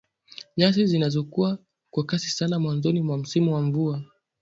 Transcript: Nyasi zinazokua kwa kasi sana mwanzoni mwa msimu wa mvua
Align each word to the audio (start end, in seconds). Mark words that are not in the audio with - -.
Nyasi 0.57 0.85
zinazokua 0.87 1.57
kwa 1.93 2.03
kasi 2.05 2.29
sana 2.29 2.59
mwanzoni 2.59 3.01
mwa 3.01 3.17
msimu 3.17 3.53
wa 3.53 3.61
mvua 3.61 4.03